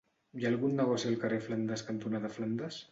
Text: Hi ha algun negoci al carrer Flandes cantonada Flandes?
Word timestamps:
Hi 0.39 0.47
ha 0.47 0.49
algun 0.51 0.73
negoci 0.79 1.11
al 1.11 1.21
carrer 1.27 1.41
Flandes 1.49 1.87
cantonada 1.91 2.35
Flandes? 2.39 2.79